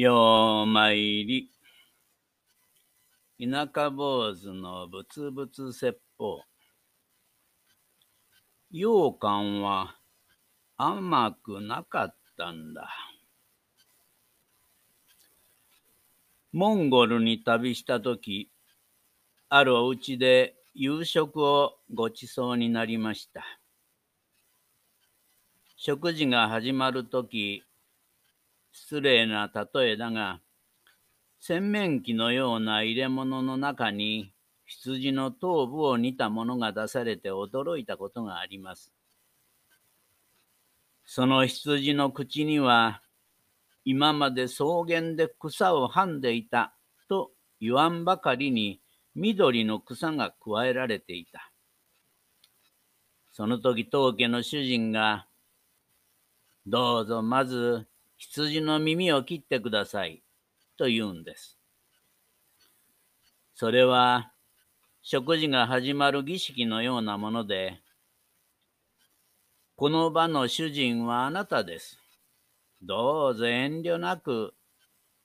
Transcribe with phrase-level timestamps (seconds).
[0.00, 1.50] ようまいり。
[3.38, 6.40] 田舎坊主のぶつぶつ説法。
[8.70, 9.98] 羊羹は
[10.78, 12.88] 甘くなかったんだ。
[16.50, 18.50] モンゴルに旅したとき、
[19.50, 23.44] あるお家で夕食をごちそうになりました。
[25.76, 27.64] 食事が始まるとき、
[28.72, 30.40] 失礼な例えだが、
[31.40, 34.32] 洗面器のような入れ物の中に
[34.66, 38.92] 羊の頭部を煮たものが出されて驚いたことがあります。
[41.04, 43.02] その羊の口には、
[43.84, 46.74] 今まで草原で草をはんでいた
[47.08, 48.80] と言わんばかりに
[49.16, 51.50] 緑の草が加えられていた。
[53.32, 55.26] その時当家の主人が、
[56.66, 57.88] どうぞまず
[58.20, 60.22] 羊の耳を切ってください、
[60.76, 61.58] と言うんです。
[63.54, 64.30] それは、
[65.00, 67.80] 食事が始まる儀式のようなもので、
[69.74, 71.98] この場の主人はあなたです。
[72.82, 74.52] どうぞ遠慮なく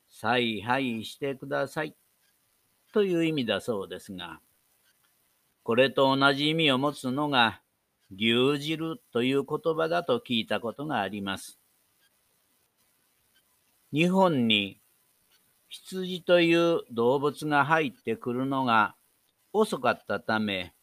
[0.07, 1.97] 采配してください。
[2.93, 4.39] という意味だそうですが、
[5.63, 7.61] これと同じ意味を持つのが、
[8.09, 11.59] 牛汁という言葉だと聞いたことがあります。
[13.91, 14.79] 日本に
[15.69, 18.95] 羊という動物が入ってくるのが
[19.53, 20.73] 遅かったため、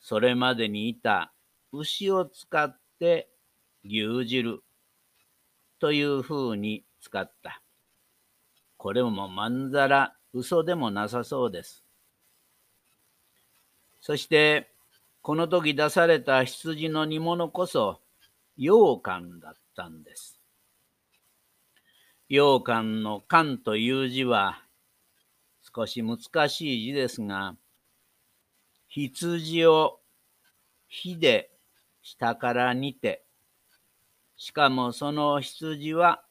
[0.00, 1.32] それまでにいた
[1.72, 3.28] 牛を使って
[3.84, 4.62] 牛汁
[5.78, 7.62] というふうに使った。
[8.76, 11.84] これもまんざら嘘でもなさそうです。
[14.00, 14.70] そして、
[15.22, 18.00] この時出された羊の煮物こそ、
[18.56, 20.35] 羊羹だったんです。
[22.28, 24.60] 羊羹の羹という字は
[25.76, 27.54] 少し難しい字ですが、
[28.88, 30.00] 羊を
[30.88, 31.52] 火で
[32.02, 33.24] 下から煮て、
[34.36, 36.24] しかもその羊は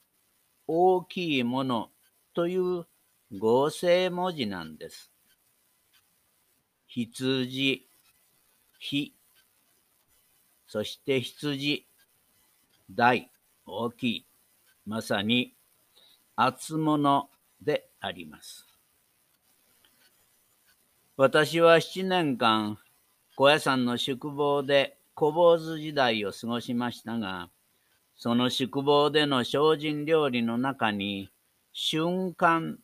[0.67, 1.91] 大きいもの
[2.33, 2.85] という
[3.31, 5.09] 合成文字なんです。
[6.87, 7.87] 羊、
[8.79, 9.13] 火、
[10.67, 11.87] そして羊、
[12.91, 13.31] 大、
[13.65, 14.25] 大きい。
[14.85, 15.54] まさに
[16.35, 17.29] 厚物
[17.61, 18.67] であります。
[21.17, 22.77] 私は七年間、
[23.35, 27.49] 小屋さんの宿坊で小坊主時代を過ごしましたが、
[28.17, 31.29] その宿坊での精進料理の中に、
[31.71, 32.79] 瞬間、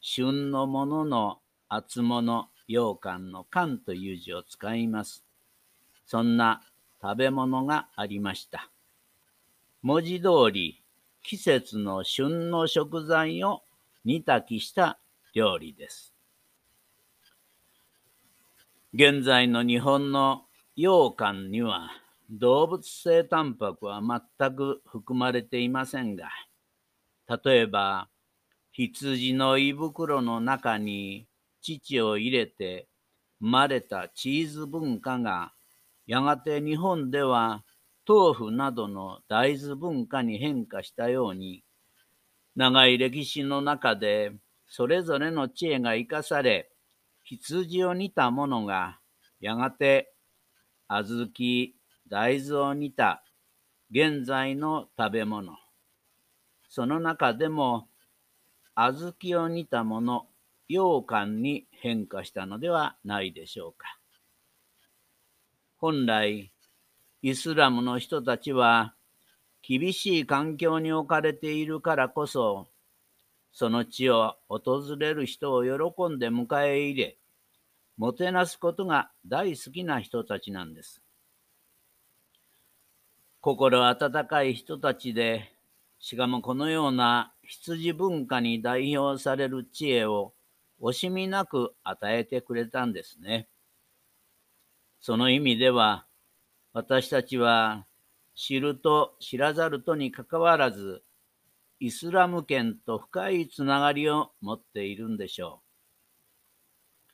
[0.00, 1.38] 旬のものの
[1.68, 5.24] 厚物、羊羹の羹という字を使います。
[6.06, 6.62] そんな
[7.00, 8.70] 食べ物がありました。
[9.82, 10.82] 文字通り、
[11.28, 13.64] 季節の旬の食材を
[14.04, 15.00] 煮炊きした
[15.34, 16.14] 料理です。
[18.94, 20.42] 現在の日本の
[20.76, 21.90] 羊羹には
[22.30, 24.00] 動物性タンパクは
[24.38, 26.28] 全く含まれていませんが、
[27.44, 28.08] 例えば
[28.70, 31.26] 羊の胃袋の中に
[31.60, 32.86] 乳を入れて
[33.40, 35.52] 生まれたチーズ文化が
[36.06, 37.64] やがて日本では
[38.08, 41.64] 豆腐などの大豆文化に変化したように、
[42.54, 44.32] 長い歴史の中で
[44.68, 46.70] それぞれの知恵が生かされ、
[47.24, 49.00] 羊を煮たものが
[49.40, 50.12] やがて
[50.88, 51.72] 小豆、
[52.08, 53.24] 大豆を煮た
[53.90, 55.56] 現在の食べ物。
[56.68, 57.88] その中でも
[58.74, 60.28] 小豆を煮たもの、
[60.68, 63.98] 羊羹に変化したのではないでしょうか。
[65.78, 66.52] 本来、
[67.28, 68.94] イスラムの人たちは
[69.60, 72.68] 厳しい環境に置かれているからこそ、
[73.50, 77.18] その地を訪れる人を喜んで迎え入れ、
[77.96, 81.02] もてなすことが大好きな人たちなんです。
[83.40, 85.52] 心温かい人たちで、
[85.98, 90.32] しかもこのような羊文化に代表される知恵を
[90.80, 93.48] 惜しみなく与えてくれたんですね。
[95.00, 96.06] その意味では、
[96.78, 97.86] 私たちは
[98.34, 101.02] 知ると知らざるとにかかわらず、
[101.80, 105.62] イスラム圏と深いつながりを持っているんでしょ
[107.08, 107.12] う。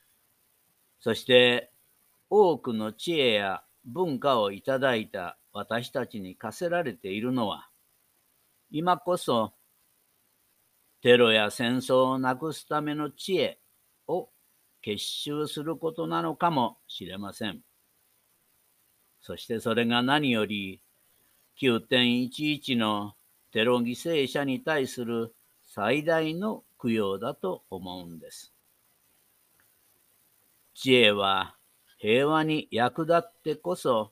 [0.99, 1.71] そして
[2.29, 7.69] 多くの知恵や文化をいただいた私たちに課せられているのは、
[8.69, 9.53] 今こそ
[11.01, 13.61] テロや戦争をなくすための知恵
[14.07, 14.27] を
[14.81, 17.63] 結集することなのかもしれません。
[19.23, 20.81] そしてそれが何より
[21.59, 23.13] 9.11の
[23.53, 25.33] テロ犠牲者に対する
[25.65, 28.53] 最大の供養だと思うんです。
[30.75, 31.55] 知恵は
[31.99, 34.11] 平和に役立ってこそ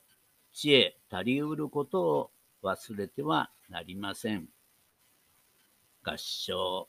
[0.50, 2.30] 知恵足りうることを
[2.62, 4.48] 忘れてはなりません。
[6.02, 6.88] 合唱